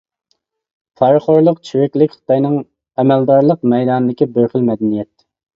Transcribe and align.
پارىخورلۇق، 1.01 1.59
چىرىكلىك 1.69 2.15
خىتاينىڭ 2.15 2.57
ئەمەلدارلىق 3.03 3.63
مەيدانىدىكى 3.75 4.33
بىر 4.39 4.53
خىل«مەدەنىيەت». 4.55 5.15